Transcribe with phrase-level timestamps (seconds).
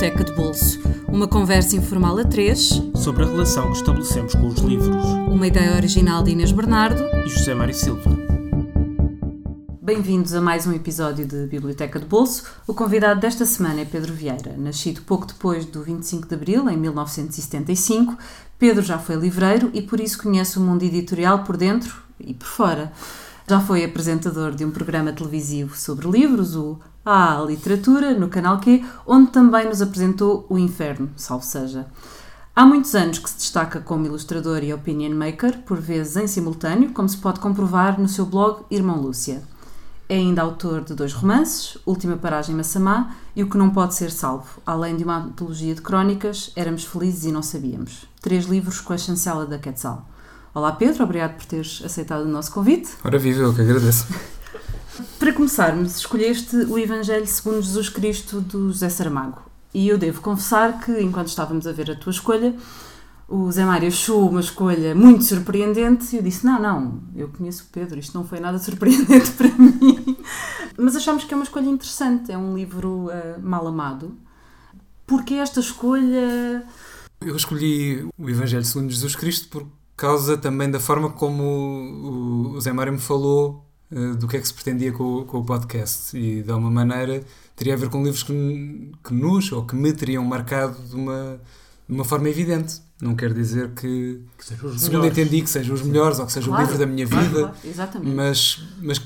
[0.00, 4.58] Biblioteca de Bolso, uma conversa informal a três sobre a relação que estabelecemos com os
[4.60, 5.04] livros.
[5.28, 8.10] Uma ideia original de Inês Bernardo e José Mário Silva.
[9.82, 12.44] Bem-vindos a mais um episódio de Biblioteca de Bolso.
[12.66, 14.54] O convidado desta semana é Pedro Vieira.
[14.56, 18.16] Nascido pouco depois do 25 de Abril, em 1975,
[18.58, 22.46] Pedro já foi livreiro e por isso conhece o mundo editorial por dentro e por
[22.48, 22.90] fora.
[23.50, 28.84] Já foi apresentador de um programa televisivo sobre livros, o A Literatura, no canal Q,
[29.04, 31.88] onde também nos apresentou O Inferno, salvo seja.
[32.54, 36.92] Há muitos anos que se destaca como ilustrador e opinion maker, por vezes em simultâneo,
[36.92, 39.42] como se pode comprovar no seu blog Irmão Lúcia.
[40.08, 44.12] É ainda autor de dois romances, Última Paragem Massamá e O que Não Pode Ser
[44.12, 48.06] Salvo, além de uma antologia de crónicas, Éramos Felizes e Não Sabíamos.
[48.22, 50.06] Três livros com a chancela da Quetzal.
[50.52, 52.90] Olá Pedro, obrigado por teres aceitado o nosso convite.
[53.04, 54.08] Ora viva, eu que agradeço.
[55.16, 59.42] Para começarmos, escolheste o Evangelho segundo Jesus Cristo do José Saramago.
[59.72, 62.56] E eu devo confessar que, enquanto estávamos a ver a tua escolha,
[63.28, 67.62] o Zé Mário achou uma escolha muito surpreendente e eu disse: Não, não, eu conheço
[67.62, 70.16] o Pedro, isto não foi nada surpreendente para mim.
[70.76, 74.18] Mas achamos que é uma escolha interessante, é um livro uh, mal amado.
[75.06, 76.66] Porquê esta escolha?
[77.20, 82.72] Eu escolhi o Evangelho segundo Jesus Cristo por causa também da forma como o Zé
[82.72, 83.62] Mário me falou
[83.92, 87.22] uh, do que é que se pretendia com, com, o podcast e de alguma maneira
[87.54, 91.38] teria a ver com livros que, que nos ou que me teriam marcado de uma,
[91.86, 92.80] de uma forma evidente.
[92.98, 95.18] Não quer dizer que, que segundo melhores.
[95.18, 98.00] entendi, que sejam os melhores ou que seja claro, o livro da minha vida, claro.
[98.02, 98.98] mas, mas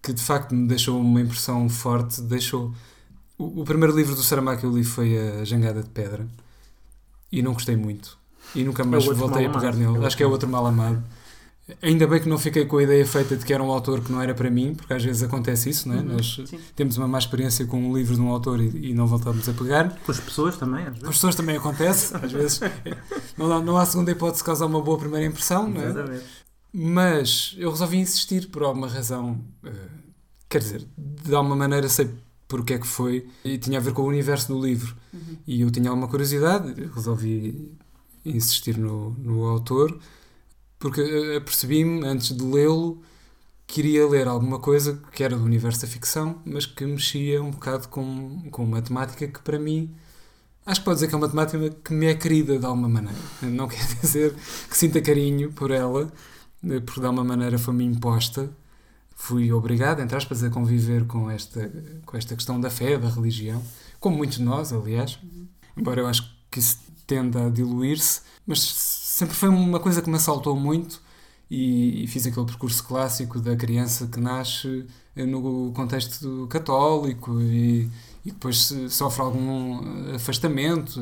[0.00, 2.20] que de facto me deixou uma impressão forte.
[2.22, 2.72] Deixou.
[3.36, 6.26] O, o primeiro livro do Saramago que eu li foi A Jangada de Pedra
[7.32, 8.16] e não gostei muito
[8.54, 10.02] e nunca é mais é voltei a pegar nele.
[10.02, 11.02] É Acho que é outro mal amado.
[11.82, 14.12] Ainda bem que não fiquei com a ideia feita de que era um autor que
[14.12, 15.98] não era para mim, porque às vezes acontece isso, não é?
[15.98, 16.60] Uhum, Nós sim.
[16.76, 19.52] temos uma má experiência com um livro de um autor e, e, não voltamos a
[19.52, 19.98] pegar.
[20.06, 21.02] Com as pessoas também, às vezes.
[21.02, 22.60] Com as pessoas também acontece, às vezes.
[23.36, 25.86] não, há, não há segunda hipótese de causar uma boa primeira impressão, não é?
[25.86, 26.24] Exatamente.
[26.72, 29.40] Mas eu resolvi insistir por alguma razão.
[29.64, 29.72] Uh,
[30.48, 32.08] quer dizer, de alguma maneira sei
[32.46, 34.94] por que é que foi, e tinha a ver com o universo do livro.
[35.12, 35.36] Uhum.
[35.44, 37.72] E eu tinha alguma curiosidade, resolvi
[38.28, 39.98] insistir no, no autor,
[40.78, 41.00] porque
[41.36, 43.02] apercebi-me, antes de lê-lo,
[43.66, 47.50] que iria ler alguma coisa que era do universo da ficção, mas que mexia um
[47.50, 49.94] bocado com, com uma temática que, para mim,
[50.64, 53.18] acho que pode dizer que é uma temática que me é querida de alguma maneira.
[53.42, 54.34] Não quer dizer
[54.68, 56.12] que sinta carinho por ela,
[56.60, 58.50] porque de alguma maneira foi-me imposta.
[59.16, 61.72] Fui obrigado, entre aspas, a conviver com esta,
[62.04, 63.62] com esta questão da fé, da religião,
[63.98, 65.18] como muitos de nós, aliás.
[65.76, 70.16] Embora eu acho que isso tende a diluir-se, mas sempre foi uma coisa que me
[70.16, 71.00] assaltou muito
[71.50, 74.84] e, e, fiz aquele percurso clássico da criança que nasce
[75.14, 77.88] no contexto católico e,
[78.24, 81.00] e depois sofre algum afastamento,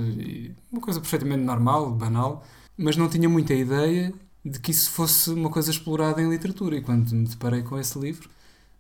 [0.70, 2.44] uma coisa perfeitamente normal, banal,
[2.76, 4.12] mas não tinha muita ideia
[4.44, 6.76] de que isso fosse uma coisa explorada em literatura.
[6.76, 8.28] E quando me deparei com esse livro,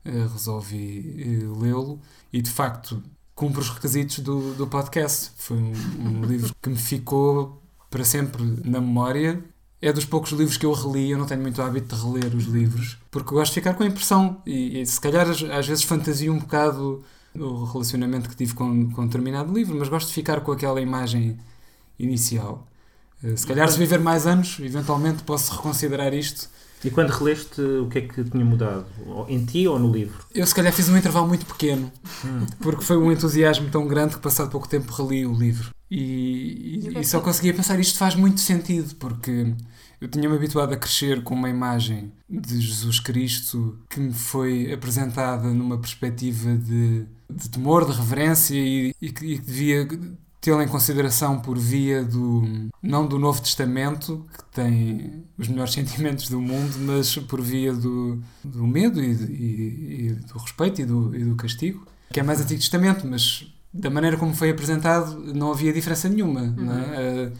[0.04, 1.98] eh, resolvi eh, lê-lo
[2.32, 3.02] e de facto
[3.44, 5.32] cumpre os requisitos do, do podcast.
[5.36, 9.44] Foi um, um livro que me ficou para sempre na memória.
[9.82, 12.44] É dos poucos livros que eu reli, eu não tenho muito hábito de reler os
[12.44, 15.84] livros, porque eu gosto de ficar com a impressão e, e se calhar às vezes
[15.84, 17.04] fantasio um bocado
[17.38, 21.36] o relacionamento que tive com, com determinado livro, mas gosto de ficar com aquela imagem
[21.98, 22.66] inicial.
[23.22, 26.48] Eh, se calhar se viver mais anos, eventualmente posso reconsiderar isto
[26.84, 28.86] e quando releste, o que é que tinha mudado?
[29.28, 30.24] Em ti ou no livro?
[30.34, 31.90] Eu, se calhar, fiz um intervalo muito pequeno,
[32.24, 32.46] hum.
[32.60, 35.70] porque foi um entusiasmo tão grande que, passado pouco tempo, reli o livro.
[35.90, 39.54] E, e, e só conseguia pensar, isto faz muito sentido, porque
[40.00, 45.48] eu tinha-me habituado a crescer com uma imagem de Jesus Cristo que me foi apresentada
[45.48, 49.88] numa perspectiva de, de temor, de reverência e, e que devia
[50.44, 52.42] tê-lo em consideração por via do
[52.82, 58.22] não do Novo Testamento que tem os melhores sentimentos do mundo mas por via do,
[58.44, 62.42] do medo e, e, e do respeito e do, e do, castigo que é mais
[62.42, 66.44] Antigo Testamento mas da maneira como foi apresentado não havia diferença nenhuma é?
[66.44, 66.72] uhum.
[66.92, 67.32] é?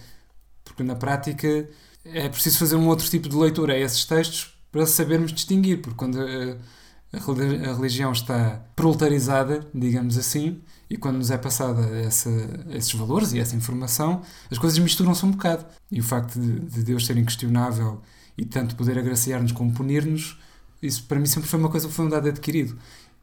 [0.64, 1.68] porque na prática
[2.06, 5.98] é preciso fazer um outro tipo de leitura a esses textos para sabermos distinguir porque
[5.98, 12.30] quando a, a religião está proletarizada digamos assim e quando nos é passada essa,
[12.70, 15.64] esses valores e essa informação, as coisas misturam-se um bocado.
[15.90, 18.00] E o facto de, de Deus ser inquestionável
[18.36, 20.38] e tanto poder agraciar-nos como punir-nos,
[20.82, 22.76] isso para mim sempre foi uma coisa que foi um dado adquirido.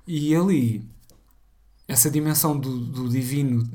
[0.07, 0.89] E ali,
[1.87, 3.69] essa dimensão do, do divino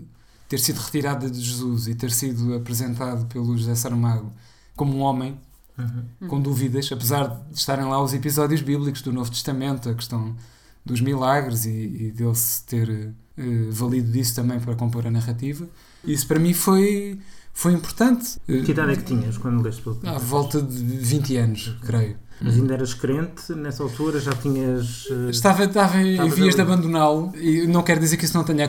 [0.48, 4.32] ter sido retirada de Jesus e ter sido apresentado pelo José Saramago
[4.74, 5.40] como um homem,
[5.78, 6.28] uhum.
[6.28, 10.36] com dúvidas, apesar de estarem lá os episódios bíblicos do Novo Testamento, a questão
[10.84, 15.68] dos milagres e, e dele se ter uh, valido disso também para compor a narrativa.
[16.04, 17.18] Isso para mim foi,
[17.52, 18.38] foi importante.
[18.46, 22.16] Que idade é que tinhas quando leste pelo À volta de 20 anos, creio.
[22.40, 24.20] Mas ainda eras crente nessa altura?
[24.20, 25.06] Já tinhas.
[25.06, 25.30] Uh...
[25.30, 28.68] Estava, estava em vias de abandoná-lo e não quero dizer que isso não tenha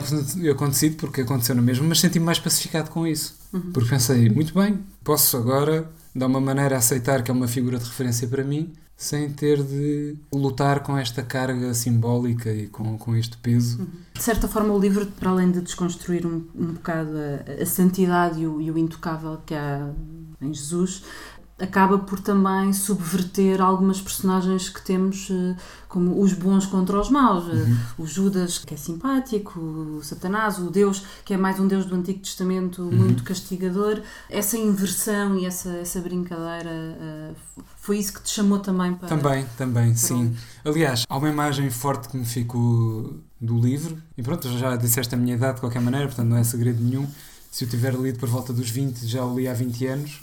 [0.50, 3.36] acontecido, porque aconteceu no mesmo, mas senti-me mais pacificado com isso.
[3.52, 3.72] Uhum.
[3.72, 7.84] Porque pensei, muito bem, posso agora, de uma maneira, aceitar que é uma figura de
[7.84, 13.36] referência para mim, sem ter de lutar com esta carga simbólica e com, com este
[13.38, 13.78] peso.
[13.78, 13.86] Uhum.
[14.12, 18.40] De certa forma, o livro, para além de desconstruir um, um bocado a, a santidade
[18.40, 19.88] e o, e o intocável que há
[20.40, 21.04] em Jesus,
[21.58, 25.56] acaba por também subverter algumas personagens que temos eh,
[25.88, 27.48] como os bons contra os maus.
[27.48, 27.78] Eh, uhum.
[27.98, 31.96] O Judas, que é simpático, o Satanás, o Deus, que é mais um Deus do
[31.96, 32.92] Antigo Testamento uhum.
[32.92, 34.00] muito castigador.
[34.30, 37.32] Essa inversão e essa, essa brincadeira eh,
[37.76, 39.08] foi isso que te chamou também para.
[39.08, 40.36] Também, também, para sim.
[40.64, 45.18] Aliás, há uma imagem forte que me ficou do livro, e pronto, já disseste a
[45.18, 47.06] minha idade de qualquer maneira, portanto não é segredo nenhum.
[47.50, 50.20] Se eu tiver lido por volta dos 20, já o li há 20 anos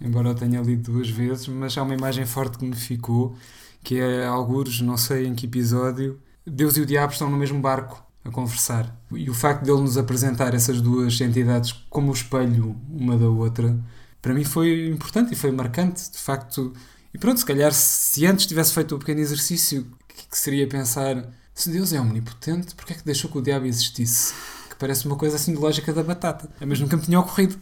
[0.00, 3.36] embora eu tenha lido duas vezes, mas há uma imagem forte que me ficou,
[3.82, 7.60] que é algures, não sei em que episódio, Deus e o diabo estão no mesmo
[7.60, 8.94] barco a conversar.
[9.12, 13.28] E o facto de ele nos apresentar essas duas entidades como o espelho uma da
[13.28, 13.78] outra,
[14.20, 16.72] para mim foi importante e foi marcante, de facto.
[17.14, 21.70] E pronto, se calhar se antes tivesse feito o pequeno exercício, que seria pensar, se
[21.70, 24.34] Deus é omnipotente, porque é que deixou que o diabo existisse?
[24.68, 26.48] Que parece uma coisa assim de lógica da batata.
[26.60, 27.56] Mas nunca me tinha ocorrido.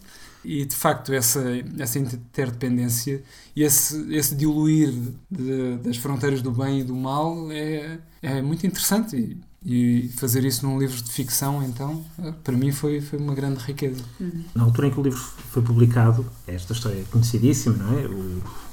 [0.45, 1.43] E de facto, essa,
[1.79, 3.23] essa interdependência
[3.57, 4.93] e esse, esse diluir
[5.31, 9.39] de, das fronteiras do bem e do mal é, é muito interessante.
[9.67, 12.05] E, fazer isso num livro de ficção, então,
[12.43, 14.05] para mim foi, foi uma grande riqueza.
[14.55, 18.03] Na altura em que o livro foi publicado, esta história é conhecidíssima, não é?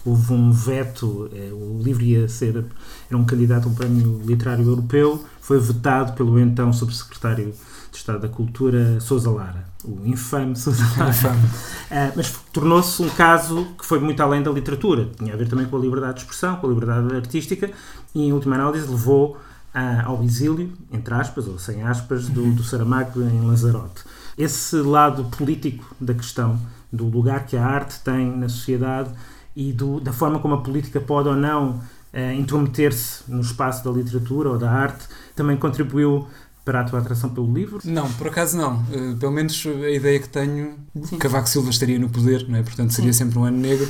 [0.04, 2.66] Houve um veto, é, o livro ia ser,
[3.10, 7.54] era um candidato a um prémio literário europeu, foi vetado pelo então subsecretário
[7.92, 11.12] de Estado da Cultura, Sousa Lara, o infame Sousa Lara.
[11.12, 15.10] Uh, mas tornou-se um caso que foi muito além da literatura.
[15.18, 17.70] Tinha a ver também com a liberdade de expressão, com a liberdade artística
[18.16, 19.38] e, em última análise, levou
[19.76, 24.04] uh, ao exílio, entre aspas, ou sem aspas, do, do Saramago em Lanzarote.
[24.38, 26.60] Esse lado político da questão,
[26.92, 29.10] do lugar que a arte tem na sociedade
[29.56, 31.82] e do, da forma como a política pode ou não
[32.14, 35.06] uh, intrometer-se no espaço da literatura ou da arte,
[35.36, 36.28] também contribuiu
[36.64, 37.80] para a tua atração pelo livro?
[37.84, 38.78] Não, por acaso não.
[38.84, 41.18] Uh, pelo menos a ideia que tenho, Sim.
[41.18, 42.64] Cavaco Silva estaria no poder, não é?
[42.64, 43.26] portanto seria Sim.
[43.26, 43.90] sempre um ano negro.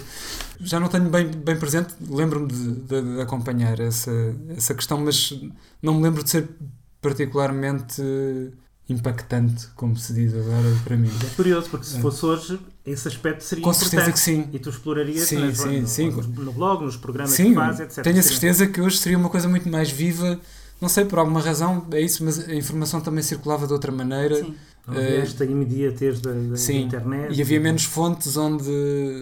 [0.59, 4.11] Já não tenho bem, bem presente, lembro-me de, de, de, acompanhar essa,
[4.55, 5.33] essa questão, mas
[5.81, 6.47] não me lembro de ser
[7.01, 8.01] particularmente
[8.87, 11.09] impactante, como se diz agora para mim.
[11.25, 12.01] É curioso, porque se é.
[12.01, 14.49] fosse hoje, esse aspecto seria Com certeza que sim.
[14.51, 16.09] E tu explorarias sim, sim, no, sim.
[16.09, 18.03] No, no, blog, nos programas sim, que faz, etc.
[18.03, 20.39] Tenho a certeza que hoje seria uma coisa muito mais viva
[20.81, 24.37] não sei, por alguma razão é isso, mas a informação também circulava de outra maneira.
[24.37, 24.55] Sim.
[24.87, 27.37] Não havia uh, esta imediatez da, da sim, internet.
[27.37, 28.67] E havia menos fontes onde,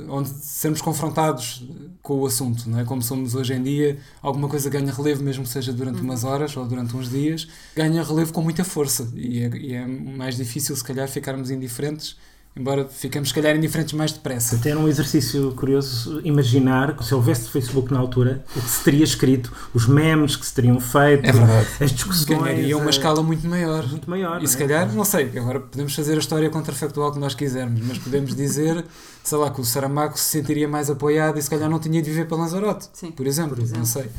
[0.07, 1.67] onde sermos confrontados
[2.01, 2.85] com o assunto, não é?
[2.85, 6.05] Como somos hoje em dia, alguma coisa ganha relevo, mesmo que seja durante uhum.
[6.05, 7.45] umas horas ou durante uns dias,
[7.75, 9.09] ganha relevo com muita força.
[9.13, 12.15] E é, e é mais difícil, se calhar, ficarmos indiferentes
[12.59, 14.57] embora ficamos se calhar indiferentes mais depressa.
[14.57, 19.03] Até era um exercício curioso imaginar se houvesse Facebook na altura, o que se teria
[19.03, 21.67] escrito, os memes que se teriam feito, é verdade.
[21.79, 22.27] as discussões.
[22.27, 23.87] Ganharia uma escala muito maior.
[23.87, 24.43] Muito maior.
[24.43, 24.59] E se é?
[24.59, 28.83] calhar, não sei, agora podemos fazer a história contrafactual que nós quisermos, mas podemos dizer,
[29.23, 32.09] sei lá, que o Saramago se sentiria mais apoiado e se calhar não tinha de
[32.09, 33.11] viver para Lanzarote, Sim.
[33.11, 33.79] por exemplo, por exemplo.
[33.79, 34.09] não sei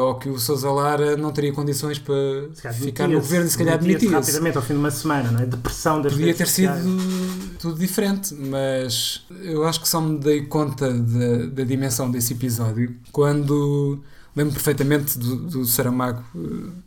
[0.00, 2.14] ou que o Sousa Lara não teria condições para
[2.72, 4.14] ficar no governo e se calhar admitia-se.
[4.14, 5.46] rapidamente ao fim de uma semana, não é?
[5.46, 6.72] Depressão das Podia ter sido
[7.58, 12.96] tudo diferente, mas eu acho que só me dei conta da, da dimensão desse episódio
[13.12, 14.00] quando
[14.34, 16.24] lembro perfeitamente do, do, Saramago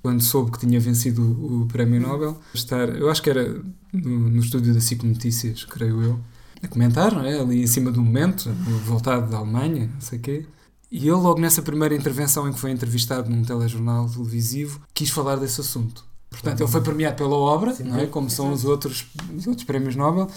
[0.02, 4.30] quando soube que tinha vencido o, o Prémio Nobel estar, eu acho que era no,
[4.30, 6.20] no estúdio da SIC Notícias, creio eu
[6.62, 7.40] a comentar, não é?
[7.40, 8.50] ali em cima do momento
[8.86, 10.46] voltado da Alemanha, não sei o quê
[10.94, 15.38] e ele, logo nessa primeira intervenção em que foi entrevistado num telejornal televisivo, quis falar
[15.38, 16.06] desse assunto.
[16.30, 18.06] Portanto, ele foi premiado pela obra, Sim, não é?
[18.06, 20.30] como são os outros, os outros prémios Nobel,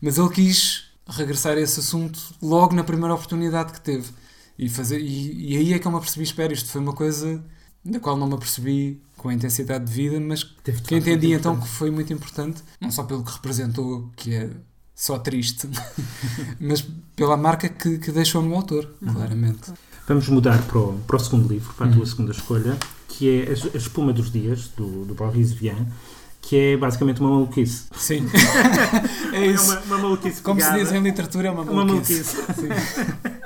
[0.00, 4.08] mas ele quis regressar a esse assunto logo na primeira oportunidade que teve.
[4.56, 7.44] E, fazer, e, e aí é que eu me apercebi, espera, isto foi uma coisa
[7.84, 11.66] da qual não me apercebi com a intensidade de vida, mas que entendi então que
[11.66, 14.48] foi muito importante, não só pelo que representou, que é
[14.94, 15.68] só triste,
[16.60, 19.12] mas pela marca que, que deixou no autor, uhum.
[19.12, 19.72] claramente.
[20.06, 22.06] Vamos mudar para o, para o segundo livro, para a tua uhum.
[22.06, 22.76] segunda escolha,
[23.08, 25.86] que é A Espuma dos Dias, do, do Boris Vian,
[26.42, 27.86] que é basicamente uma maluquice.
[27.96, 28.26] Sim.
[29.32, 29.72] é isso.
[29.72, 30.78] É uma, uma maluquice Como pegada.
[30.78, 32.36] se diz em literatura, é uma maluquice.
[32.58, 33.44] Uma maluquice.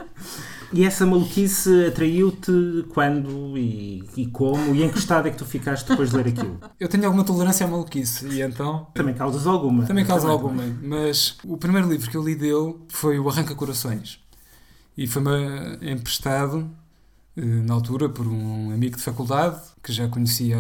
[0.72, 4.74] E essa maluquice atraiu-te quando e, e, como?
[4.74, 6.60] E em que estado é que tu ficaste depois de ler aquilo?
[6.78, 8.86] Eu tenho alguma tolerância à maluquice e então.
[8.92, 9.86] Também causas alguma.
[9.86, 10.62] Também causa alguma.
[10.82, 14.20] Mas o primeiro livro que eu li dele foi O Arranca Corações.
[14.98, 15.30] E foi-me
[15.92, 16.68] emprestado
[17.36, 20.56] eh, na altura por um amigo de faculdade que já conhecia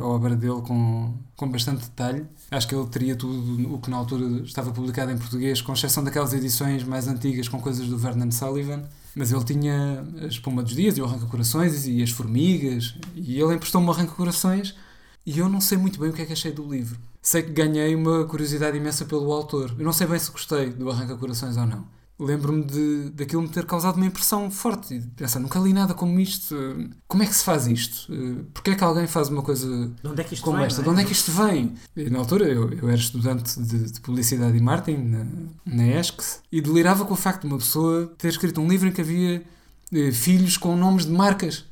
[0.00, 2.24] a, obra dele com, com bastante detalhe.
[2.50, 6.02] Acho que ele teria tudo o que na altura estava publicado em português, com exceção
[6.02, 8.84] daquelas edições mais antigas com coisas do Vernon Sullivan.
[9.14, 13.54] Mas ele tinha a Espuma dos Dias e o Arranca-Corações e as Formigas, e ele
[13.54, 14.74] emprestou-me o Arranca-Corações.
[15.26, 16.98] E eu não sei muito bem o que é que achei do livro.
[17.20, 19.74] Sei que ganhei uma curiosidade imensa pelo autor.
[19.78, 23.66] Eu não sei bem se gostei do Arranca-Corações ou não lembro-me de, daquilo me ter
[23.66, 24.94] causado uma impressão forte.
[24.94, 26.54] E pensar, nunca li nada como isto.
[27.08, 28.12] Como é que se faz isto?
[28.52, 29.90] Porquê é que alguém faz uma coisa
[30.32, 30.80] é como vem, esta?
[30.80, 30.84] É?
[30.84, 31.74] De onde é que isto vem?
[31.96, 35.26] E, na altura eu, eu era estudante de, de publicidade e marketing na,
[35.66, 38.92] na ESCS e delirava com o facto de uma pessoa ter escrito um livro em
[38.92, 39.42] que havia
[39.92, 41.64] eh, filhos com nomes de marcas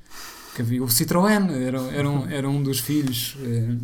[0.54, 3.76] que havia o Citroën, era, era, um, era um dos filhos eh,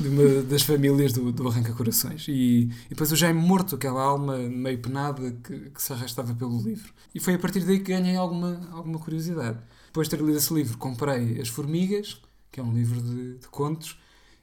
[0.00, 2.26] de uma das famílias do, do Arranca Corações.
[2.28, 6.60] E, e, depois o Jaime Morto, aquela alma meio penada que, que, se arrastava pelo
[6.62, 6.92] livro.
[7.14, 9.58] E foi a partir daí que ganhei alguma, alguma curiosidade.
[9.86, 12.20] Depois de ter lido esse livro, comprei As Formigas,
[12.50, 13.98] que é um livro de, de contos,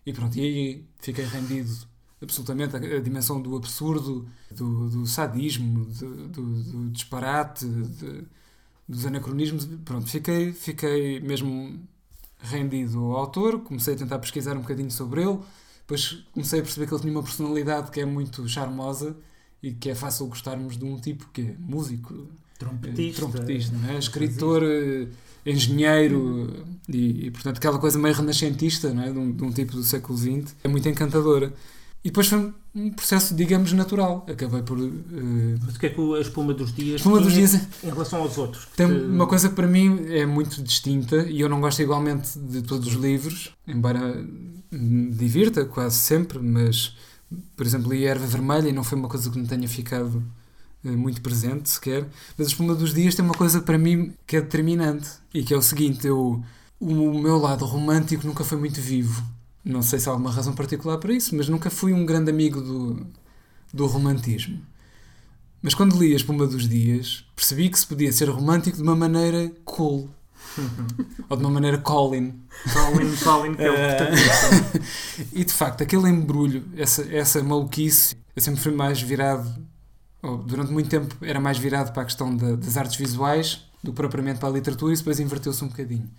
[0.05, 1.71] e pronto, e aí fiquei rendido
[2.21, 7.65] absolutamente a dimensão do absurdo, do, do sadismo, do, do, do disparate.
[7.65, 8.23] De,
[8.91, 11.79] dos anacronismos, pronto, fiquei, fiquei mesmo
[12.39, 15.39] rendido ao autor, comecei a tentar pesquisar um bocadinho sobre ele,
[15.79, 19.15] depois comecei a perceber que ele tinha uma personalidade que é muito charmosa
[19.63, 22.27] e que é fácil gostarmos de um tipo que é músico,
[22.59, 23.97] trompetista, trompetista é?
[23.97, 25.07] escritor, eh,
[25.45, 29.11] engenheiro e, e, portanto aquela coisa meio renascentista não é?
[29.11, 31.53] de, um, de um tipo do século XX é muito encantadora.
[32.03, 34.25] E depois foi um processo, digamos, natural.
[34.27, 34.77] Acabei por.
[34.79, 35.59] Uh...
[35.63, 37.53] Mas o que é que a espuma dos dias espuma dos dias
[37.83, 38.67] em relação aos outros?
[38.75, 38.93] Tem que...
[38.93, 42.87] uma coisa que para mim é muito distinta e eu não gosto igualmente de todos
[42.87, 44.25] os livros, embora
[44.71, 46.95] me divirta quase sempre, mas,
[47.55, 50.23] por exemplo, li Erva Vermelha e não foi uma coisa que me tenha ficado
[50.83, 52.07] uh, muito presente sequer.
[52.35, 55.53] Mas a espuma dos dias tem uma coisa para mim que é determinante e que
[55.53, 56.43] é o seguinte: eu,
[56.79, 59.23] o meu lado romântico nunca foi muito vivo
[59.63, 62.61] não sei se há alguma razão particular para isso, mas nunca fui um grande amigo
[62.61, 63.05] do,
[63.73, 64.59] do romantismo.
[65.61, 68.95] Mas quando li A Espuma dos Dias, percebi que se podia ser romântico de uma
[68.95, 70.09] maneira cool.
[71.29, 72.33] Ou de uma maneira Colin.
[72.73, 74.81] Colin, Colin, que é o uh,
[75.31, 79.53] E de facto, aquele embrulho, essa, essa maluquice, eu sempre fui mais virado,
[80.23, 83.91] ou durante muito tempo era mais virado para a questão da, das artes visuais do
[83.91, 86.09] que propriamente para a literatura e depois inverteu-se um bocadinho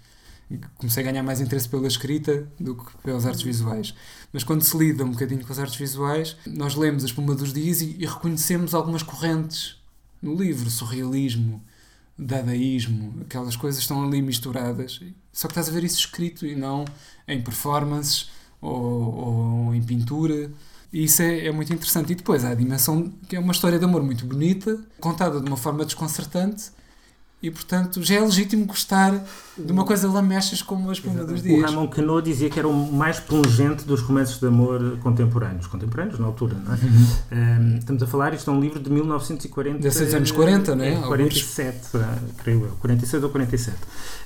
[0.77, 3.95] comecei a ganhar mais interesse pela escrita do que pelas artes visuais.
[4.33, 7.53] Mas quando se lida um bocadinho com as artes visuais, nós lemos a espuma dos
[7.53, 9.77] dias e, e reconhecemos algumas correntes
[10.21, 11.63] no livro, surrealismo,
[12.17, 15.01] dadaísmo, aquelas coisas estão ali misturadas.
[15.33, 16.85] Só que estás a ver isso escrito e não
[17.27, 18.31] em performances
[18.61, 20.51] ou, ou em pintura.
[20.93, 22.13] E isso é, é, muito interessante.
[22.13, 25.49] E depois há a dimensão que é uma história de amor muito bonita, contada de
[25.49, 26.71] uma forma desconcertante
[27.43, 29.13] e portanto já é legítimo gostar
[29.59, 31.59] de uma coisa lamechas como a espuma dos dias.
[31.59, 36.19] O Ramon Cano dizia que era o mais pungente dos romances de amor contemporâneos, contemporâneos
[36.19, 36.77] na altura, não é?
[36.77, 37.75] Uhum.
[37.75, 39.79] Um, estamos a falar, isto é um livro de 1940.
[39.79, 40.97] Desses anos 40, não é?
[40.97, 41.89] 47,
[42.39, 43.77] creio eu, 46 ou 47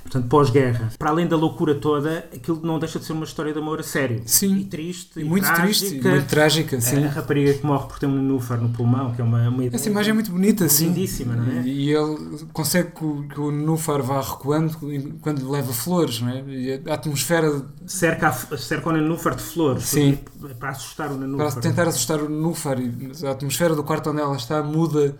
[0.07, 0.91] portanto, pós-guerra.
[0.99, 3.83] Para além da loucura toda, aquilo não deixa de ser uma história de amor a
[3.83, 4.23] sério.
[4.25, 4.57] Sim.
[4.57, 5.21] E triste.
[5.21, 5.67] E, muito trágica.
[5.67, 5.97] triste.
[5.97, 7.05] E muito trágica, sim.
[7.05, 9.89] A rapariga que morre por ter um nenúfar no pulmão, que é uma, uma Essa
[9.89, 10.87] imagem é muito bonita, sim.
[10.87, 11.63] Lindíssima, não é?
[11.63, 14.77] E ele consegue o, que o nenúfar vá recuando
[15.21, 16.45] quando leva flores, não é?
[16.49, 17.65] E a atmosfera...
[17.87, 19.85] Cerca, a, cerca o nenúfar de flores.
[19.85, 20.19] Sim.
[20.59, 21.53] Para assustar o nenúfar.
[21.53, 22.79] Para tentar assustar o nenúfar.
[23.25, 25.17] A atmosfera do quarto onde ela está muda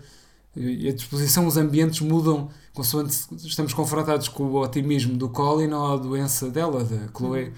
[0.59, 3.15] e a disposição, os ambientes mudam consoante
[3.45, 7.53] estamos confrontados com o otimismo do Colin ou a doença dela, da Chloe.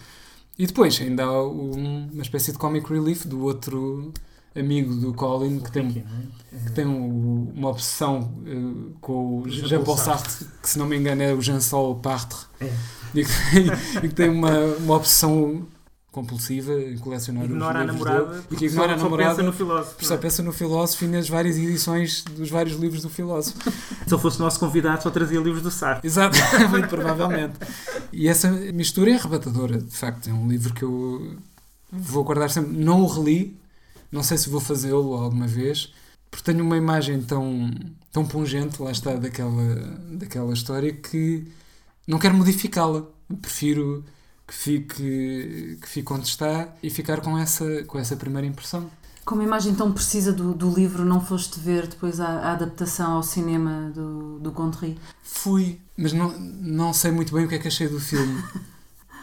[0.57, 4.11] E depois ainda há um, uma espécie de comic relief do outro
[4.53, 6.03] amigo do Colin que tem,
[6.51, 6.57] é?
[6.65, 11.21] que tem um, uma obsessão uh, com o Jean-Paul Sartre, que se não me engano
[11.21, 12.71] é o Jean-Sol Partre, é.
[13.13, 15.67] e, que tem, e que tem uma, uma obsessão
[16.09, 19.53] compulsiva em colecionar ignora os a namorada e que ignora só, a namorada pensa no
[19.53, 20.17] filósofo só é?
[20.17, 23.59] pensa no filósofo e nas várias edições dos vários livros do filósofo.
[24.07, 26.07] Se ele fosse nosso convidado só trazia livros do Sartre.
[26.07, 26.35] Exato,
[26.71, 27.53] muito provavelmente.
[28.11, 31.35] E essa mistura é arrebatadora de facto, é um livro que eu
[31.91, 33.59] vou guardar sempre, não o reli
[34.11, 35.93] não sei se vou fazê-lo alguma vez
[36.29, 37.71] porque tenho uma imagem tão,
[38.11, 39.75] tão pungente, lá está, daquela,
[40.11, 41.47] daquela história que
[42.07, 43.03] não quero modificá-la
[43.41, 44.03] prefiro
[44.47, 48.89] que fique, que fique onde está e ficar com essa, com essa primeira impressão.
[49.23, 53.13] Com uma imagem tão precisa do, do livro, não foste ver depois a, a adaptação
[53.13, 54.97] ao cinema do, do Gondry?
[55.21, 58.43] Fui, mas não, não sei muito bem o que é que achei do filme.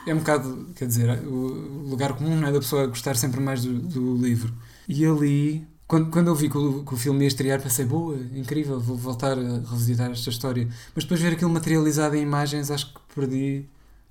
[0.06, 3.64] é um bocado, quer dizer, o lugar comum não é da pessoa gostar sempre mais
[3.64, 4.54] do, do livro.
[4.88, 8.16] E ali, quando, quando eu vi que o, que o filme ia estrear, pensei, boa,
[8.34, 10.68] incrível, vou voltar a revisitar esta história.
[10.94, 13.64] Mas depois ver aquilo materializado em imagens, acho que perdi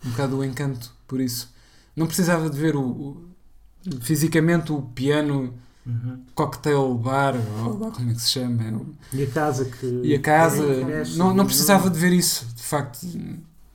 [0.06, 1.54] um bocado o encanto por isso.
[1.96, 3.26] Não precisava de ver o, o
[4.02, 5.54] fisicamente o piano
[5.88, 6.20] Uhum.
[6.34, 8.82] cocktail bar, ou como é que se chama?
[9.14, 9.86] E a casa que.
[10.04, 10.66] E a casa.
[11.16, 13.06] não, não precisava de ver isso, de facto.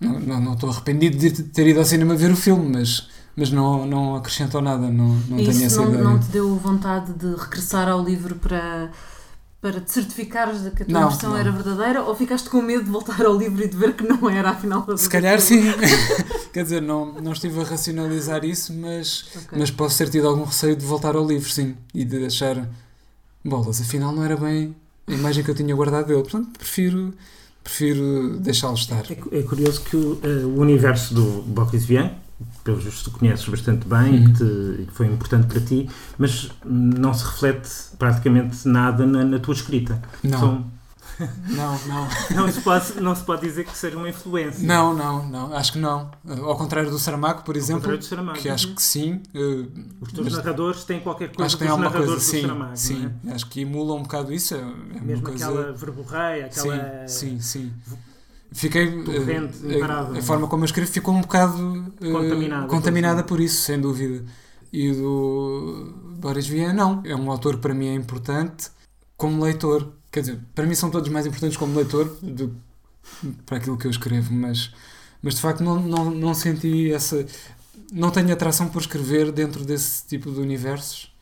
[0.01, 3.51] Não, não, não estou arrependido de ter ido ao cinema ver o filme, mas, mas
[3.51, 6.05] não, não acrescentou nada, não, não Isso tenho essa não, ideia.
[6.05, 8.91] não te deu vontade de regressar ao livro para,
[9.61, 11.37] para te certificares de que a tua Não, versão não.
[11.39, 14.29] era verdadeira ou ficaste com medo de voltar ao livro e de ver que não
[14.29, 15.63] era afinal Se calhar sim.
[16.53, 19.59] Quer dizer, não, não estive a racionalizar isso, mas, Ok.
[19.59, 21.77] mas posso ter tido algum receio de voltar ao livro, sim.
[21.95, 22.69] E de achar,
[23.45, 24.75] bolas, afinal não era bem
[25.07, 26.23] a imagem que eu tinha guardado dele.
[26.23, 27.15] Portanto, prefiro,
[27.63, 29.05] prefiro deixá-lo estar.
[29.11, 32.11] É, é curioso que o, eh, o universo do Boris Vian,
[32.65, 34.15] pelos vistos tu conheces bastante bem Uhum.
[34.17, 37.69] e que, te- que foi importante para ti, mas não se reflete
[37.99, 40.01] praticamente nada na, na tua escrita.
[40.23, 40.71] Não, São-
[41.49, 42.09] não, não.
[42.35, 44.67] não, se pode, não se pode dizer que seja uma influência.
[44.67, 45.55] Não, não, não.
[45.55, 46.11] Acho que não.
[46.27, 48.39] Ao contrário do Saramago, por exemplo, Saramago.
[48.39, 49.21] que acho que sim.
[49.35, 49.67] eh,
[50.01, 52.41] Os teus narradores têm qualquer coisa acho que tem alguma coisa, sim.
[52.41, 52.77] Saramago.
[52.77, 53.11] sim.
[53.23, 54.55] não Acho que emula um bocado isso.
[54.55, 54.63] É, é
[54.97, 55.01] é?
[55.03, 55.45] Mesmo coisa.
[55.47, 57.07] aquela verborreia, aquela.
[57.07, 57.73] Sim, sim, sim.
[58.53, 59.03] Fiquei.
[59.05, 62.67] Torrente eh, a, a forma como eu escrevo ficou um bocado eh, Contaminada.
[62.67, 64.25] contaminada por isso, sem dúvida.
[64.73, 67.03] E do Boris Vian, não.
[67.05, 68.69] É um autor que para mim é importante
[69.17, 69.93] como leitor.
[70.11, 72.55] Quer dizer, para mim são todos mais importantes como leitor do,
[73.47, 74.73] para aquilo que eu escrevo, mas,
[75.23, 77.25] mas de facto não, não, não senti essa.
[77.93, 81.13] Não tenho atração por escrever dentro desse tipo de universos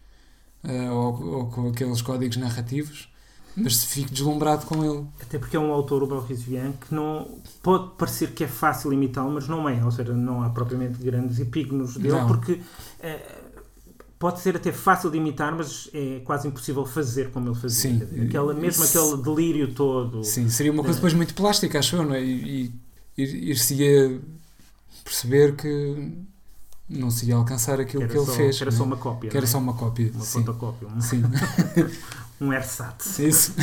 [0.65, 3.09] eh, ou, ou com aqueles códigos narrativos,
[3.57, 5.05] mas fico deslumbrado com ele.
[5.21, 8.93] Até porque é um autor, o Boris Vian, que não pode parecer que é fácil
[8.93, 9.85] imitá-lo, mas não é.
[9.85, 12.27] Ou seja, não há propriamente grandes epígonos dele, Não.
[12.29, 12.61] porque
[13.01, 13.21] eh,
[14.19, 18.07] pode ser até fácil de imitar, mas é quase impossível fazer como ele fazia.
[18.07, 18.25] Sim.
[18.27, 20.23] Aquela, mesmo Isso- aquele delírio todo.
[20.25, 21.01] Sim, seria uma coisa É.
[21.01, 22.23] depois muito plástica, acho eu, não é?
[22.23, 22.73] E,
[23.17, 24.21] e ir- ir-se-ia
[25.05, 26.13] perceber que
[26.89, 28.57] não se ia alcançar aquilo era que ele só, fez.
[28.57, 28.79] que era não é?
[28.79, 29.31] só uma cópia.
[29.31, 29.49] Que era é?
[29.49, 30.11] só uma cópia.
[30.15, 30.39] uma sim.
[30.45, 31.23] fotocópia, Sim,
[32.41, 33.19] um ersatz.
[33.19, 33.53] isso.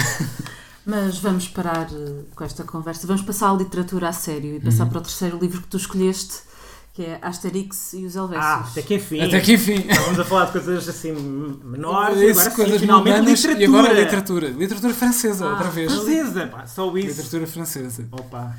[0.85, 3.07] Mas vamos parar eh, com esta conversa.
[3.07, 4.89] Vamos passar a literatura a sério e passar Uhum.
[4.89, 6.41] para o terceiro livro que tu escolheste,
[6.93, 8.45] que é Asterix e os Helvécios.
[8.45, 9.19] Ah, até que enfim.
[9.21, 9.83] Até que enfim.
[9.89, 13.61] Estávamos a falar de coisas assim menores, e Isso, agora sim, coisas finalmente mundanas, literatura.
[13.63, 14.47] E agora literatura.
[14.49, 15.91] Literatura francesa, Ah, outra vez.
[15.91, 17.07] Francesa, pá, só isso.
[17.07, 18.07] Literatura francesa.
[18.11, 18.55] Opa,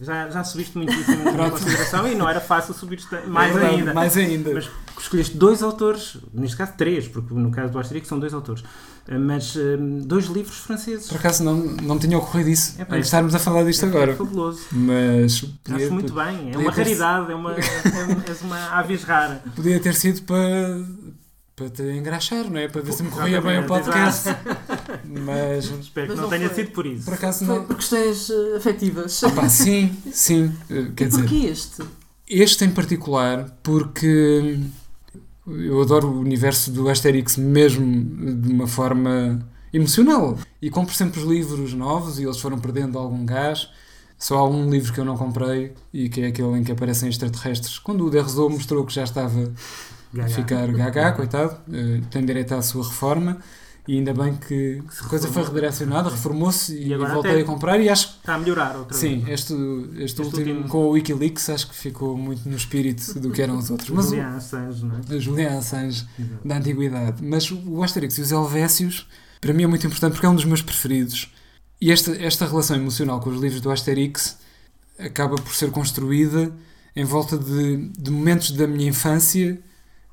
[0.00, 1.52] já, já subiste muitíssimo Pronto.
[1.52, 3.94] consideração e não era fácil subir mais É verdade, ainda.
[3.94, 4.54] Mais ainda.
[4.54, 8.62] Mas escolheste dois autores, neste caso três, porque no caso do Asterix são dois autores,
[9.08, 11.08] eh, mas eh, dois livros franceses.
[11.08, 12.74] Por acaso não, não me tinha ocorrido isso.
[12.80, 14.14] É, pá, estarmos a falar disto É agora.
[14.16, 14.60] fabuloso.
[14.72, 19.42] Mas podia, Acho muito bem, é uma raridade, é uma, é uma, aves rara.
[19.54, 20.80] podia ter sido para,
[21.54, 22.68] para te engraxar, não é?
[22.68, 24.28] Para ver se me corria bem o podcast.
[25.08, 26.56] Mas Espero Mas que não não tenha foi.
[26.64, 27.04] sido por isso.
[27.04, 27.64] por acaso Foi não.
[27.64, 29.20] por questões eh, afetivas.
[29.34, 30.52] Pá, sim, sim.
[30.70, 31.82] eh, Quer e dizer, porquê este?
[32.28, 34.58] este em particular, porque
[35.46, 37.86] eu adoro o universo do Asterix mesmo
[38.36, 40.38] de uma forma emocional.
[40.60, 43.68] E compro sempre os livros novos e eles foram perdendo algum gás.
[44.18, 47.08] Só há um livro que eu não comprei e que é aquele em que aparecem
[47.08, 47.78] extraterrestres.
[47.78, 50.28] Quando o Derrezou mostrou que já estava a Gaga.
[50.30, 53.36] ficar gaga, coitado, eh, tem direito à sua reforma.
[53.88, 57.78] E ainda bem que a coisa foi redirecionada, reformou-se e, E voltei a comprar.
[57.80, 59.40] E acho que Está a melhorar outra Sim, vez.
[59.40, 63.30] este, este, Este último, último- com o Wikileaks acho que ficou muito no espírito do
[63.30, 63.88] que eram os outros.
[63.90, 65.20] Mas Julian Assange, não é?
[65.20, 66.48] Julian Assange Exato.
[66.48, 67.22] da antiguidade.
[67.24, 69.06] Mas o Asterix e os Helvécios
[69.40, 71.32] para mim é muito importante porque é um dos meus preferidos.
[71.80, 74.38] E esta, esta relação emocional com os livros do Asterix
[74.98, 76.50] acaba por ser construída
[76.96, 79.60] em volta de, de momentos da minha infância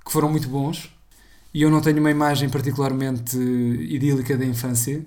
[0.06, 0.93] que foram muito bons.
[1.54, 5.06] E eu não tenho uma imagem particularmente idílica da infância.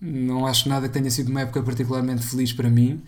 [0.00, 3.02] Não acho nada que tenha sido uma época particularmente feliz para mim.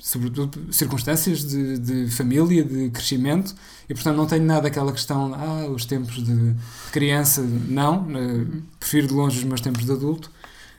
[0.00, 3.54] Sobretudo circunstâncias de, de família, de crescimento.
[3.88, 6.54] E portanto não tenho nada daquela questão, ah, os tempos de
[6.92, 8.06] criança, não.
[8.16, 8.46] eh,
[8.80, 10.30] prefiro de longe os meus tempos de adulto.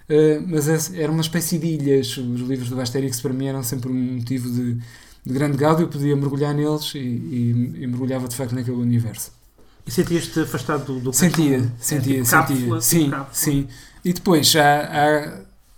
[0.09, 2.17] Eh, mas era uma espécie de ilhas.
[2.17, 4.75] Os livros do Asterix para mim eram sempre um motivo de,
[5.25, 5.81] de grande gado.
[5.83, 9.31] Eu podia mergulhar neles e, e- e mergulhava de facto naquele universo.
[9.87, 11.71] E sentias-te afastado do, do Sentia, costume?
[11.79, 12.37] sentia, É tipo sentia.
[12.57, 13.33] cápsula, sim, tipo cápsula.
[13.33, 13.67] sim.
[14.03, 14.79] E depois há,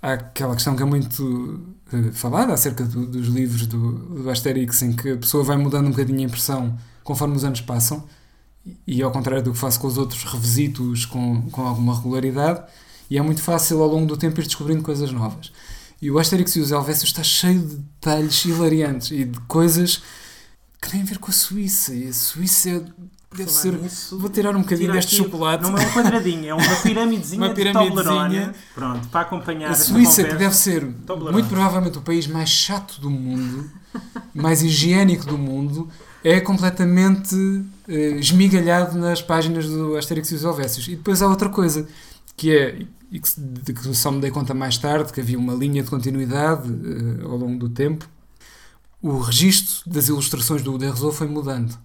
[0.01, 1.59] há, há aquela questão que é muito
[1.91, 3.91] eh, falada acerca do- dos livros do,
[4.23, 7.61] do Asterix, em que a pessoa vai mudando um bocadinho a impressão conforme os anos
[7.61, 8.03] passam.
[8.85, 12.61] e ao contrário do que faço com os outros, revisito-os com, com alguma regularidade
[13.09, 15.51] e é muito fácil ao longo do tempo ir descobrindo coisas novas.
[16.01, 20.01] E o Asterix e os Helvécios está cheio de detalhes hilariantes e de coisas
[20.81, 21.93] que têm a ver com a Suíça.
[21.95, 22.81] E a Suíça é
[23.35, 23.73] Deve ser.
[23.73, 25.63] Nisso, vou tirar um bocadinho deste chocolate.
[25.63, 28.55] Não é um quadradinho, é uma piramidezinha, uma piramidezinha.
[28.73, 30.83] Pronto, para acompanhar a Suíça, que deve ser
[31.31, 33.69] muito provavelmente o país mais chato do mundo,
[34.33, 35.89] mais higiênico do mundo,
[36.23, 40.87] é completamente uh, esmigalhado nas páginas do Asterix e os Helvécios.
[40.87, 41.87] E depois há outra coisa,
[42.35, 42.79] que é,
[43.11, 45.89] e que, de que só me dei conta mais tarde, que havia uma linha de
[45.89, 48.07] continuidade uh, ao longo do tempo,
[49.01, 51.77] o registro das ilustrações do Derrezo foi mudando.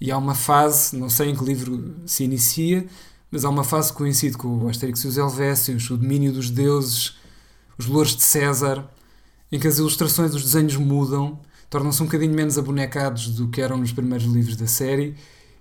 [0.00, 2.86] E há uma fase, não sei em que livro se inicia,
[3.30, 6.50] mas há uma fase que coincide com o Asterix e os Helvécios, o domínio dos
[6.50, 7.16] deuses,
[7.76, 8.88] os louros de César,
[9.50, 13.76] em que as ilustrações, os desenhos mudam, tornam-se um bocadinho menos abonecados do que eram
[13.76, 15.14] nos primeiros livros da série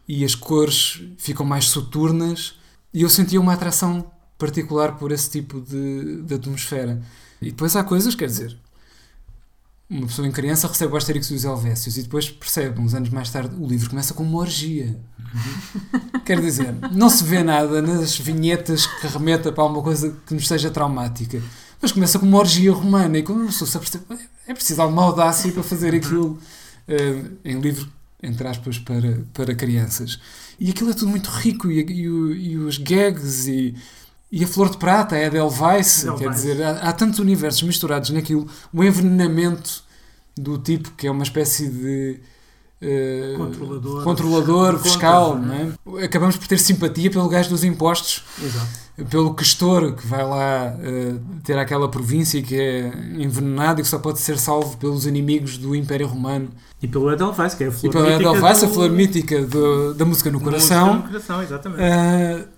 [0.07, 2.55] e as cores ficam mais soturnas
[2.93, 7.01] e eu sentia uma atração particular por esse tipo de, de atmosfera.
[7.41, 8.57] E depois há coisas, quer dizer,
[9.89, 13.09] uma pessoa em criança recebe o Asterix e os Helvécios e depois percebe, uns anos
[13.09, 14.99] mais tarde, o livro começa com uma orgia.
[16.25, 20.47] Quer dizer, não se vê nada nas vinhetas que remeta para alguma coisa que nos
[20.47, 21.41] seja traumática,
[21.81, 24.05] mas começa com uma orgia romana e quando uma pessoa se percebe,
[24.45, 26.37] é preciso alguma audácia para fazer aquilo
[26.87, 27.89] uh, em livro,
[28.21, 30.19] entre aspas, para, para crianças.
[30.59, 33.73] E aquilo é tudo muito rico e, e, e os gags e
[34.31, 38.09] e a Flor de Prata é a Edelweiss, quer dizer, há, há, tantos universos misturados
[38.09, 38.47] naquilo.
[38.73, 39.83] O envenenamento
[40.37, 42.19] do tipo que é uma espécie de
[42.81, 45.47] uh, controlador, controlador fiscal, contas,
[45.85, 46.03] não é?
[46.03, 48.67] Acabamos por ter simpatia pelo gajo dos impostos, Exato.
[49.09, 52.87] pelo questor que vai lá uh, ter aquela província que é
[53.17, 56.49] envenenado e que só pode ser salvo pelos inimigos do Império Romano.
[56.81, 58.65] E pelo Edelweiss, que é a flor pelo Edelweiss, do...
[58.65, 60.87] a flor mítica do, da música no coração.
[60.87, 61.81] Música no coração, exatamente.
[61.81, 62.56] Uh,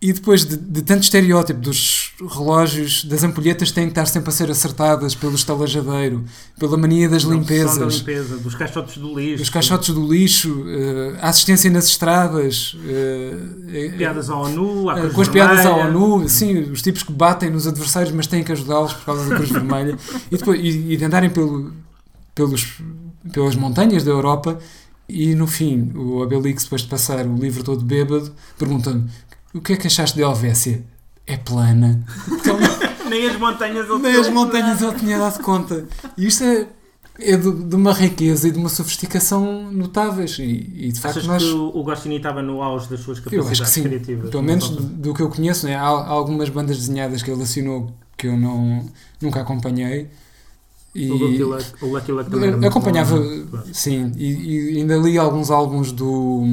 [0.00, 4.32] e depois de, de, tanto estereótipo dos relógios, das ampulhetas têm que estar sempre a
[4.32, 6.24] ser acertadas pelo estalajadeiro,
[6.56, 11.16] pela mania das limpezas, da limpeza, dos caixotes do lixo, dos caixotes do lixo, uh,
[11.20, 16.60] a assistência nas estradas, uh, piadas à ONU, uh, com as piadas à ONU, sim,
[16.70, 19.98] os tipos que batem nos adversários, mas têm que ajudá-los por causa da Cruz Vermelha,
[20.30, 21.72] e, depois, e, e de andarem pelo,
[22.36, 22.80] pelos,
[23.32, 24.60] pelas montanhas da Europa.
[25.10, 29.08] E no fim, o Abelix, depois de passar o livro todo bêbado, pergunta-me
[29.58, 30.84] o que é que achaste de Helvécia?
[31.26, 32.02] É plana.
[33.08, 35.86] Nem as montanhas eu Nem as montanhas eu tinha dado conta.
[36.16, 36.66] E isto é,
[37.18, 40.38] é de, de, uma riqueza e de uma sofisticação notáveis.
[40.38, 41.42] E, e de facto Achas nós.
[41.42, 43.82] que o, o Gostinho no auge das suas capacidades eu acho que sim.
[43.82, 44.30] criativas?
[44.30, 45.74] Pelo menos do, do, que eu conheço, né?
[45.74, 48.86] há, há, algumas bandas desenhadas que ele assinou que eu não,
[49.20, 50.08] nunca acompanhei.
[50.94, 55.18] E o Lucky Luck, o Lucky Luck também acompanhava, bom, sim, e, e ainda li
[55.18, 56.44] alguns álbuns do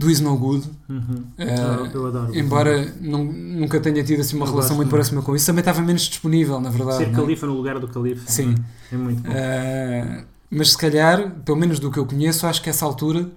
[0.00, 0.66] do Is No Good.
[0.88, 1.24] Uhum.
[1.38, 2.36] Uh, eu adoro.
[2.36, 5.82] Embora não, nunca tenha tido assim uma eu relação muito próxima com isso, também estava
[5.82, 7.04] menos disponível, na verdade.
[7.04, 7.12] Ser é?
[7.12, 8.22] califa no lugar do califa.
[8.26, 8.54] Sim.
[8.90, 9.28] É muito bom.
[9.28, 13.30] Uh, mas se calhar, pelo menos do que eu conheço, acho que essa altura,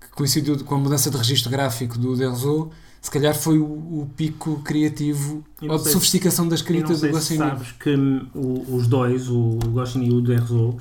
[0.00, 4.10] que coincidiu com a mudança de registro gráfico do Delzo, se calhar foi o, o
[4.16, 7.38] pico criativo ou de sofisticação da escrita do Goscinny.
[7.38, 10.76] sabes que hum, o, os dois, o Goscinny e o Delzo,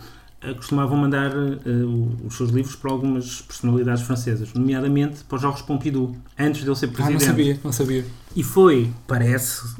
[0.57, 6.63] costumavam mandar uh, os seus livros para algumas personalidades francesas, nomeadamente para Jogos Pompidou, antes
[6.63, 7.23] dele ser presidente.
[7.23, 8.05] Ah, não sabia, não sabia.
[8.35, 9.75] E foi, parece,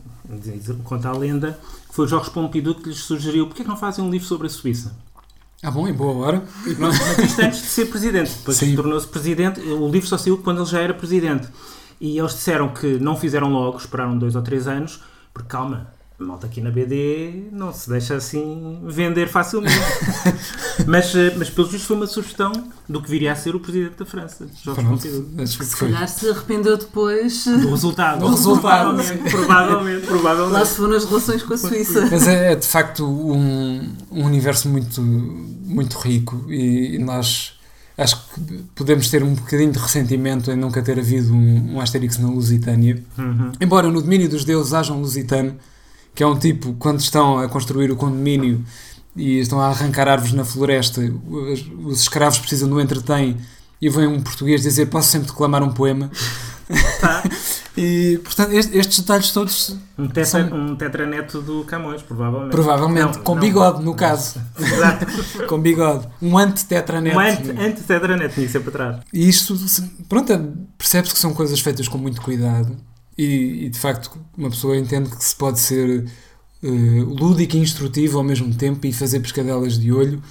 [0.83, 4.03] conta a lenda, que foi Jogos Pompidou que lhes sugeriu porque é que não fazem
[4.03, 4.95] um livro sobre a Suíça?
[5.61, 6.43] Ah, bom, em boa hora.
[6.77, 8.31] Mas isto antes de ser presidente.
[8.37, 9.61] Depois tornou-se presidente.
[9.61, 11.47] O livro só saiu quando ele já era presidente.
[12.01, 15.01] E eles disseram que não fizeram logo, esperaram dois ou três anos,
[15.33, 15.87] porque calma,
[16.19, 19.75] a malta aqui na BD não se deixa assim vender facilmente.
[20.85, 22.51] mas, eh, mas pelo visto foi uma sugestão
[22.87, 25.47] do que viria a ser o presidente da França, Jorge Pompidou.
[25.47, 28.19] Se calhar se arrependeu depois do resultado.
[28.23, 28.95] Do resultado.
[28.95, 30.53] Provavelmente, provavelmente, provavelmente.
[30.53, 32.07] Lá se for nas relações com a Suíça.
[32.09, 37.53] Mas é, é de facto um, um universo muito, muito rico e nós
[37.97, 38.41] acho que
[38.75, 43.03] podemos ter um bocadinho de ressentimento em nunca ter havido um, um Asterix na Lusitânia.
[43.17, 43.51] Uhum.
[43.59, 45.55] Embora no domínio dos deuses haja um lusitano,
[46.15, 48.63] que é um tipo, quando estão a construir o condomínio
[49.15, 53.37] e estão a arrancar árvores na floresta, os, os escravos precisam do entretém
[53.81, 56.09] e vem um português dizer posso sempre declamar um poema.
[57.01, 57.23] Tá.
[57.75, 60.41] e portanto estes, estes, detalhes todos um, tetra, são...
[60.53, 63.85] um tetraneto do Camões provavelmente provavelmente não, com não, bigode não.
[63.85, 65.05] no caso Exato.
[65.45, 69.55] com bigode um anti-tetraneto um anti-tetraneto anti tinha sempre atrás e isto
[70.07, 70.27] pronto
[70.77, 72.77] percebe-se que são coisas feitas com muito cuidado
[73.17, 76.05] e, e, de facto uma pessoa entende que se pode ser
[76.63, 80.21] uh, lúdico e instrutivo ao mesmo tempo e fazer pescadelas de olho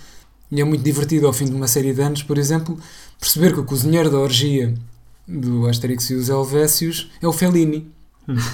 [0.50, 2.78] E é muito divertido ao fim de uma série de anos, por exemplo,
[3.18, 4.74] perceber que o cozinheiro da orgia
[5.26, 7.90] do Asterix e os Helvécios é o Fellini.
[8.28, 8.36] Hum.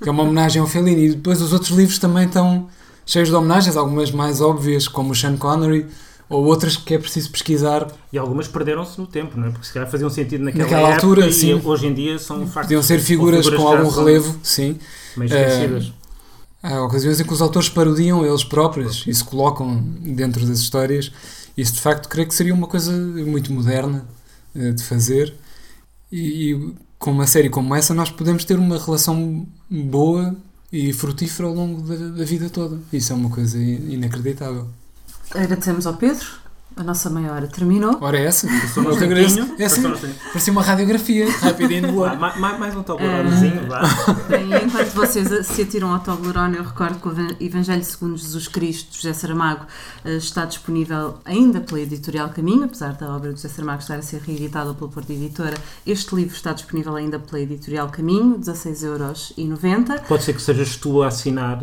[0.00, 1.06] Que é uma homenagem ao Fellini.
[1.06, 2.68] E depois os outros livros também estão
[3.04, 5.86] cheios de homenagens, algumas mais óbvias, como o Sean Connery,
[6.28, 7.86] ou outras que é preciso pesquisar.
[8.12, 9.50] E algumas perderam-se no tempo, não é?
[9.50, 11.60] Porque se calhar faziam sentido naquela, naquela altura, sim.
[11.64, 12.62] hoje em dia são factos.
[12.64, 14.78] Podiam ser figuras, figuras com algum relevo, sim.
[15.16, 15.86] Meio esquecidas.
[15.86, 15.92] Uh,
[16.62, 21.10] há ocasiões em que os autores parodiam eles próprios e se colocam dentro das histórias.
[21.56, 24.06] Isso de facto creio que seria uma coisa muito moderna
[24.54, 25.34] uh, de fazer.
[26.12, 30.34] E, e com uma série como essa nós podemos ter uma relação boa
[30.70, 32.78] e frutífera ao longo da, da vida toda.
[32.92, 34.68] Isso é uma coisa inacreditável.
[35.34, 36.26] Agradecemos ao Pedro
[36.78, 37.98] a nossa meia hora terminou.
[38.00, 38.46] Ora, é essa?
[38.46, 39.54] Eu te agradeço.
[39.58, 39.82] É assim,
[40.28, 42.14] parecia uma radiografia, rapidinho boa.
[42.14, 43.80] mais, mais um Tobleronezinho, uh, vá.
[44.28, 48.94] Bem, enquanto vocês se atiram ao Toblerone, eu recordo que o Evangelho segundo Jesus Cristo,
[48.94, 49.66] José Saramago,
[50.04, 54.02] uh, está disponível ainda pela editorial Caminho, apesar da obra de José Saramago estar a
[54.02, 55.56] ser reeditada pela Porta Editora.
[55.84, 60.02] Este livro está disponível ainda pela editorial Caminho, 16,90€.
[60.02, 61.60] Pode ser que sejas tu a assinar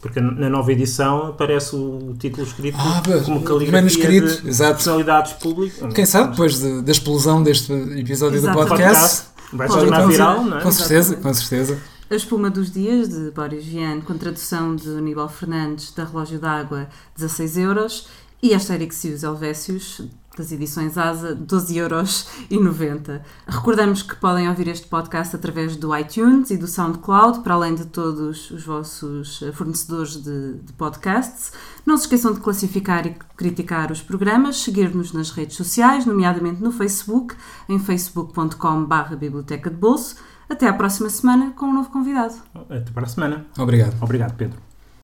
[0.00, 4.74] porque na nova edição aparece o título escrito ah, como caligrafia manuscrito, de exato.
[4.74, 5.92] personalidades públicas.
[5.92, 10.58] Quem sabe, depois de, da explosão deste episódio do podcast, vai se tornar viral, não
[10.58, 10.62] é?
[10.62, 11.78] Com certeza, com certeza.
[12.10, 16.88] A Espuma dos Dias, de Boris Vian, com tradução de Aníbal Fernandes, da Relógio d'Água,
[17.16, 18.08] 16 euros.
[18.40, 20.00] E Asterix e os Helvécios,
[20.38, 23.20] das edições ASA, 12,90€.
[23.46, 27.86] Recordamos que podem ouvir este podcast através do iTunes e do SoundCloud, para além de
[27.86, 31.52] todos os vossos eh, fornecedores de, de podcasts.
[31.84, 36.70] Não se esqueçam de classificar e criticar os programas, seguir-nos nas redes sociais, nomeadamente no
[36.70, 37.34] Facebook,
[37.68, 40.16] em facebook.com.br Biblioteca de Bolso.
[40.48, 42.34] Até à próxima semana com um novo convidado.
[42.54, 43.46] Até para a semana.
[43.58, 43.96] Obrigado.
[44.00, 44.67] Obrigado, Pedro.